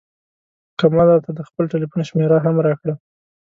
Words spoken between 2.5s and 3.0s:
راکړه.